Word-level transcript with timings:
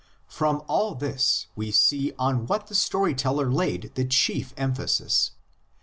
From 0.25 0.63
all 0.67 0.95
this 0.95 1.45
we 1.55 1.69
see 1.69 2.11
on 2.17 2.47
what 2.47 2.65
the 2.65 2.73
story 2.73 3.13
teller 3.13 3.51
laid 3.51 3.91
the 3.93 4.03
chief 4.05 4.51
emphasis. 4.57 5.33